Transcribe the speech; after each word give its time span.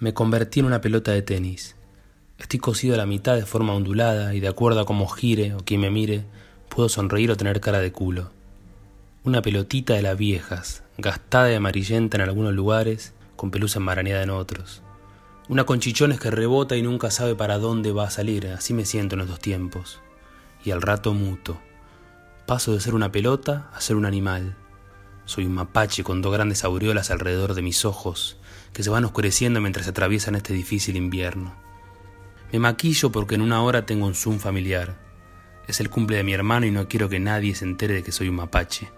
Me 0.00 0.14
convertí 0.14 0.60
en 0.60 0.66
una 0.66 0.80
pelota 0.80 1.10
de 1.10 1.22
tenis. 1.22 1.74
Estoy 2.38 2.60
cosido 2.60 2.94
a 2.94 2.98
la 2.98 3.06
mitad 3.06 3.34
de 3.34 3.44
forma 3.44 3.74
ondulada 3.74 4.32
y 4.32 4.38
de 4.38 4.46
acuerdo 4.46 4.78
a 4.78 4.86
cómo 4.86 5.08
gire 5.08 5.54
o 5.54 5.58
quien 5.58 5.80
me 5.80 5.90
mire, 5.90 6.24
puedo 6.68 6.88
sonreír 6.88 7.32
o 7.32 7.36
tener 7.36 7.60
cara 7.60 7.80
de 7.80 7.90
culo. 7.90 8.30
Una 9.24 9.42
pelotita 9.42 9.94
de 9.94 10.02
las 10.02 10.16
viejas, 10.16 10.84
gastada 10.98 11.50
y 11.50 11.56
amarillenta 11.56 12.16
en 12.16 12.20
algunos 12.20 12.54
lugares, 12.54 13.12
con 13.34 13.50
pelusa 13.50 13.80
enmarañada 13.80 14.22
en 14.22 14.30
otros. 14.30 14.82
Una 15.48 15.64
con 15.64 15.80
chichones 15.80 16.20
que 16.20 16.30
rebota 16.30 16.76
y 16.76 16.82
nunca 16.82 17.10
sabe 17.10 17.34
para 17.34 17.58
dónde 17.58 17.90
va 17.90 18.04
a 18.04 18.10
salir, 18.10 18.46
así 18.46 18.74
me 18.74 18.84
siento 18.84 19.16
en 19.16 19.20
los 19.20 19.28
dos 19.28 19.40
tiempos. 19.40 19.98
Y 20.64 20.70
al 20.70 20.80
rato 20.80 21.12
muto. 21.12 21.58
Paso 22.46 22.72
de 22.72 22.80
ser 22.80 22.94
una 22.94 23.10
pelota 23.10 23.68
a 23.74 23.80
ser 23.80 23.96
un 23.96 24.06
animal. 24.06 24.54
Soy 25.28 25.44
un 25.44 25.52
mapache 25.52 26.04
con 26.04 26.22
dos 26.22 26.32
grandes 26.32 26.64
aureolas 26.64 27.10
alrededor 27.10 27.52
de 27.52 27.60
mis 27.60 27.84
ojos, 27.84 28.38
que 28.72 28.82
se 28.82 28.88
van 28.88 29.04
oscureciendo 29.04 29.60
mientras 29.60 29.86
atraviesan 29.86 30.36
este 30.36 30.54
difícil 30.54 30.96
invierno. 30.96 31.54
Me 32.50 32.58
maquillo 32.58 33.12
porque 33.12 33.34
en 33.34 33.42
una 33.42 33.60
hora 33.62 33.84
tengo 33.84 34.06
un 34.06 34.14
Zoom 34.14 34.38
familiar. 34.38 34.96
Es 35.66 35.80
el 35.80 35.90
cumple 35.90 36.16
de 36.16 36.24
mi 36.24 36.32
hermano 36.32 36.64
y 36.64 36.70
no 36.70 36.88
quiero 36.88 37.10
que 37.10 37.20
nadie 37.20 37.54
se 37.54 37.66
entere 37.66 37.92
de 37.92 38.02
que 38.02 38.10
soy 38.10 38.30
un 38.30 38.36
mapache. 38.36 38.88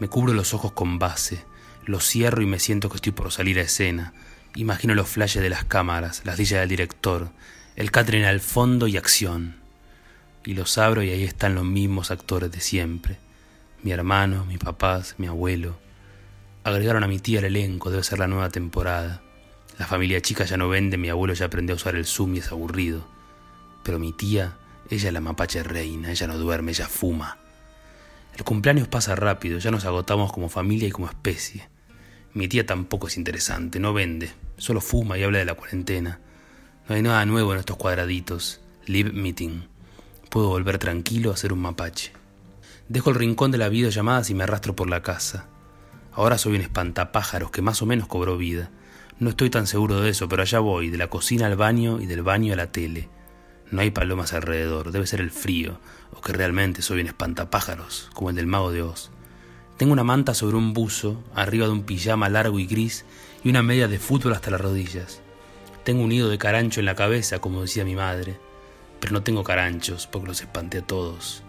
Me 0.00 0.08
cubro 0.08 0.34
los 0.34 0.54
ojos 0.54 0.72
con 0.72 0.98
base, 0.98 1.44
los 1.84 2.04
cierro 2.04 2.42
y 2.42 2.46
me 2.46 2.58
siento 2.58 2.88
que 2.88 2.96
estoy 2.96 3.12
por 3.12 3.30
salir 3.30 3.60
a 3.60 3.62
escena. 3.62 4.14
Imagino 4.56 4.96
los 4.96 5.08
flashes 5.08 5.40
de 5.40 5.50
las 5.50 5.62
cámaras, 5.62 6.22
las 6.24 6.36
dillas 6.36 6.58
del 6.58 6.68
director, 6.68 7.30
el 7.76 7.92
catering 7.92 8.24
al 8.24 8.40
fondo 8.40 8.88
y 8.88 8.96
acción. 8.96 9.54
Y 10.44 10.54
los 10.54 10.78
abro 10.78 11.04
y 11.04 11.10
ahí 11.10 11.22
están 11.22 11.54
los 11.54 11.64
mismos 11.64 12.10
actores 12.10 12.50
de 12.50 12.58
siempre. 12.58 13.18
Mi 13.82 13.92
hermano, 13.92 14.44
mis 14.44 14.58
papás, 14.58 15.14
mi 15.18 15.28
abuelo. 15.28 15.78
Agregaron 16.64 17.04
a 17.04 17.08
mi 17.08 17.20
tía 17.20 17.38
al 17.38 17.44
elenco, 17.44 17.90
debe 17.90 18.02
ser 18.02 18.18
la 18.18 18.26
nueva 18.26 18.50
temporada. 18.50 19.22
La 19.78 19.86
familia 19.86 20.20
chica 20.20 20.44
ya 20.44 20.56
no 20.56 20.68
vende, 20.68 20.98
mi 20.98 21.08
abuelo 21.08 21.32
ya 21.34 21.46
aprendió 21.46 21.74
a 21.74 21.76
usar 21.76 21.94
el 21.94 22.04
Zoom 22.04 22.34
y 22.34 22.38
es 22.38 22.50
aburrido. 22.50 23.06
Pero 23.84 24.00
mi 24.00 24.12
tía, 24.12 24.56
ella 24.90 25.08
es 25.08 25.14
la 25.14 25.20
mapache 25.20 25.62
reina, 25.62 26.10
ella 26.10 26.26
no 26.26 26.36
duerme, 26.36 26.72
ella 26.72 26.88
fuma. 26.88 27.38
El 28.36 28.42
cumpleaños 28.42 28.88
pasa 28.88 29.14
rápido, 29.14 29.60
ya 29.60 29.70
nos 29.70 29.84
agotamos 29.84 30.32
como 30.32 30.48
familia 30.48 30.88
y 30.88 30.92
como 30.92 31.06
especie. 31.06 31.68
Mi 32.34 32.48
tía 32.48 32.66
tampoco 32.66 33.06
es 33.06 33.16
interesante, 33.16 33.78
no 33.78 33.94
vende, 33.94 34.30
solo 34.56 34.80
fuma 34.80 35.16
y 35.18 35.22
habla 35.22 35.38
de 35.38 35.44
la 35.44 35.54
cuarentena. 35.54 36.18
No 36.88 36.96
hay 36.96 37.02
nada 37.02 37.24
nuevo 37.26 37.52
en 37.52 37.60
estos 37.60 37.76
cuadraditos. 37.76 38.60
Live 38.86 39.12
meeting. 39.12 39.62
Puedo 40.30 40.48
volver 40.48 40.78
tranquilo 40.78 41.30
a 41.30 41.36
ser 41.36 41.52
un 41.52 41.60
mapache. 41.60 42.17
Dejo 42.88 43.10
el 43.10 43.16
rincón 43.16 43.50
de 43.50 43.58
las 43.58 43.70
videollamadas 43.70 44.30
y 44.30 44.34
me 44.34 44.44
arrastro 44.44 44.74
por 44.74 44.88
la 44.88 45.02
casa. 45.02 45.46
Ahora 46.12 46.38
soy 46.38 46.54
un 46.54 46.62
espantapájaros 46.62 47.50
que 47.50 47.60
más 47.60 47.82
o 47.82 47.86
menos 47.86 48.08
cobró 48.08 48.38
vida. 48.38 48.70
No 49.18 49.28
estoy 49.28 49.50
tan 49.50 49.66
seguro 49.66 50.00
de 50.00 50.08
eso, 50.08 50.26
pero 50.26 50.40
allá 50.40 50.58
voy, 50.60 50.88
de 50.88 50.96
la 50.96 51.08
cocina 51.10 51.46
al 51.46 51.56
baño 51.56 52.00
y 52.00 52.06
del 52.06 52.22
baño 52.22 52.54
a 52.54 52.56
la 52.56 52.72
tele. 52.72 53.10
No 53.70 53.82
hay 53.82 53.90
palomas 53.90 54.32
alrededor, 54.32 54.90
debe 54.90 55.06
ser 55.06 55.20
el 55.20 55.30
frío, 55.30 55.78
o 56.14 56.22
que 56.22 56.32
realmente 56.32 56.80
soy 56.80 57.02
un 57.02 57.08
espantapájaros, 57.08 58.08
como 58.14 58.30
el 58.30 58.36
del 58.36 58.46
mago 58.46 58.72
de 58.72 58.80
Oz. 58.80 59.10
Tengo 59.76 59.92
una 59.92 60.02
manta 60.02 60.32
sobre 60.32 60.56
un 60.56 60.72
buzo, 60.72 61.22
arriba 61.34 61.66
de 61.66 61.72
un 61.72 61.82
pijama 61.82 62.30
largo 62.30 62.58
y 62.58 62.66
gris, 62.66 63.04
y 63.44 63.50
una 63.50 63.62
media 63.62 63.86
de 63.86 63.98
fútbol 63.98 64.32
hasta 64.32 64.50
las 64.50 64.62
rodillas. 64.62 65.20
Tengo 65.84 66.04
un 66.04 66.08
nido 66.08 66.30
de 66.30 66.38
carancho 66.38 66.80
en 66.80 66.86
la 66.86 66.94
cabeza, 66.94 67.38
como 67.38 67.60
decía 67.60 67.84
mi 67.84 67.94
madre, 67.94 68.40
pero 68.98 69.12
no 69.12 69.22
tengo 69.22 69.44
caranchos, 69.44 70.06
porque 70.06 70.28
los 70.28 70.40
espanté 70.40 70.78
a 70.78 70.86
todos. 70.86 71.42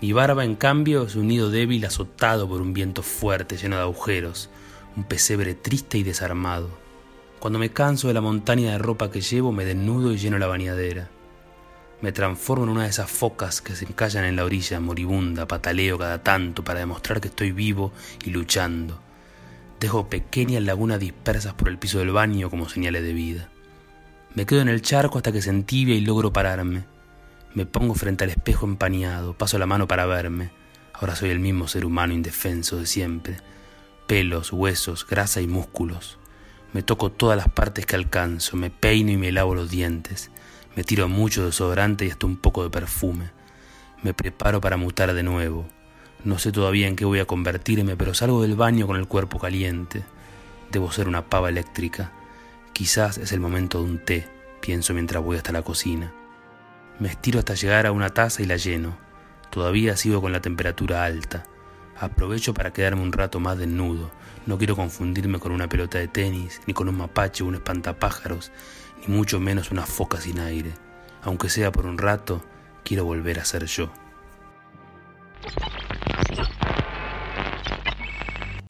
Mi 0.00 0.12
barba, 0.12 0.44
en 0.44 0.56
cambio, 0.56 1.02
es 1.02 1.14
un 1.14 1.28
nido 1.28 1.50
débil 1.50 1.84
azotado 1.84 2.48
por 2.48 2.62
un 2.62 2.72
viento 2.72 3.02
fuerte, 3.02 3.58
lleno 3.58 3.76
de 3.76 3.82
agujeros, 3.82 4.48
un 4.96 5.04
pesebre 5.04 5.54
triste 5.54 5.98
y 5.98 6.02
desarmado. 6.02 6.70
Cuando 7.38 7.58
me 7.58 7.70
canso 7.70 8.08
de 8.08 8.14
la 8.14 8.22
montaña 8.22 8.72
de 8.72 8.78
ropa 8.78 9.10
que 9.10 9.20
llevo, 9.20 9.52
me 9.52 9.66
desnudo 9.66 10.12
y 10.12 10.16
lleno 10.16 10.38
la 10.38 10.46
bañadera. 10.46 11.10
Me 12.00 12.12
transformo 12.12 12.64
en 12.64 12.70
una 12.70 12.84
de 12.84 12.88
esas 12.88 13.10
focas 13.10 13.60
que 13.60 13.76
se 13.76 13.84
encallan 13.84 14.24
en 14.24 14.36
la 14.36 14.44
orilla, 14.46 14.80
moribunda, 14.80 15.46
pataleo 15.46 15.98
cada 15.98 16.22
tanto 16.22 16.64
para 16.64 16.80
demostrar 16.80 17.20
que 17.20 17.28
estoy 17.28 17.52
vivo 17.52 17.92
y 18.24 18.30
luchando. 18.30 18.98
Dejo 19.80 20.08
pequeñas 20.08 20.62
lagunas 20.62 20.98
dispersas 20.98 21.52
por 21.52 21.68
el 21.68 21.78
piso 21.78 21.98
del 21.98 22.10
baño 22.10 22.48
como 22.48 22.70
señales 22.70 23.02
de 23.02 23.12
vida. 23.12 23.50
Me 24.34 24.46
quedo 24.46 24.62
en 24.62 24.68
el 24.68 24.80
charco 24.80 25.18
hasta 25.18 25.32
que 25.32 25.42
se 25.42 25.50
entibia 25.50 25.94
y 25.94 26.00
logro 26.00 26.32
pararme. 26.32 26.84
Me 27.52 27.66
pongo 27.66 27.94
frente 27.94 28.22
al 28.22 28.30
espejo 28.30 28.64
empañado, 28.64 29.34
paso 29.34 29.58
la 29.58 29.66
mano 29.66 29.88
para 29.88 30.06
verme. 30.06 30.50
Ahora 30.94 31.16
soy 31.16 31.30
el 31.30 31.40
mismo 31.40 31.66
ser 31.66 31.84
humano 31.84 32.14
indefenso 32.14 32.76
de 32.76 32.86
siempre. 32.86 33.38
Pelos, 34.06 34.52
huesos, 34.52 35.04
grasa 35.04 35.40
y 35.40 35.48
músculos. 35.48 36.18
Me 36.72 36.84
toco 36.84 37.10
todas 37.10 37.36
las 37.36 37.48
partes 37.48 37.86
que 37.86 37.96
alcanzo, 37.96 38.56
me 38.56 38.70
peino 38.70 39.10
y 39.10 39.16
me 39.16 39.32
lavo 39.32 39.56
los 39.56 39.68
dientes, 39.68 40.30
me 40.76 40.84
tiro 40.84 41.08
mucho 41.08 41.44
desodorante 41.44 42.06
y 42.06 42.10
hasta 42.10 42.26
un 42.26 42.36
poco 42.36 42.62
de 42.62 42.70
perfume. 42.70 43.30
Me 44.04 44.14
preparo 44.14 44.60
para 44.60 44.76
mutar 44.76 45.12
de 45.12 45.24
nuevo. 45.24 45.66
No 46.22 46.38
sé 46.38 46.52
todavía 46.52 46.86
en 46.86 46.94
qué 46.94 47.04
voy 47.04 47.18
a 47.18 47.24
convertirme, 47.24 47.96
pero 47.96 48.14
salgo 48.14 48.42
del 48.42 48.54
baño 48.54 48.86
con 48.86 48.96
el 48.96 49.08
cuerpo 49.08 49.40
caliente. 49.40 50.04
Debo 50.70 50.92
ser 50.92 51.08
una 51.08 51.26
pava 51.26 51.48
eléctrica. 51.48 52.12
Quizás 52.72 53.18
es 53.18 53.32
el 53.32 53.40
momento 53.40 53.78
de 53.82 53.90
un 53.90 53.98
té, 53.98 54.28
pienso 54.60 54.94
mientras 54.94 55.24
voy 55.24 55.36
hasta 55.36 55.50
la 55.50 55.62
cocina. 55.62 56.12
Me 57.00 57.08
estiro 57.08 57.38
hasta 57.38 57.54
llegar 57.54 57.86
a 57.86 57.92
una 57.92 58.10
taza 58.10 58.42
y 58.42 58.44
la 58.44 58.58
lleno. 58.58 58.94
Todavía 59.48 59.96
sigo 59.96 60.20
con 60.20 60.32
la 60.32 60.42
temperatura 60.42 61.02
alta. 61.04 61.44
Aprovecho 61.98 62.52
para 62.52 62.74
quedarme 62.74 63.00
un 63.00 63.12
rato 63.12 63.40
más 63.40 63.56
desnudo. 63.56 64.10
No 64.44 64.58
quiero 64.58 64.76
confundirme 64.76 65.38
con 65.38 65.52
una 65.52 65.66
pelota 65.66 65.96
de 65.96 66.08
tenis, 66.08 66.60
ni 66.66 66.74
con 66.74 66.90
un 66.90 66.98
mapache 66.98 67.42
o 67.42 67.46
un 67.46 67.54
espantapájaros, 67.54 68.52
ni 69.00 69.14
mucho 69.14 69.40
menos 69.40 69.70
una 69.70 69.86
foca 69.86 70.20
sin 70.20 70.40
aire. 70.40 70.72
Aunque 71.22 71.48
sea 71.48 71.72
por 71.72 71.86
un 71.86 71.96
rato, 71.96 72.44
quiero 72.84 73.06
volver 73.06 73.40
a 73.40 73.46
ser 73.46 73.64
yo. 73.64 73.90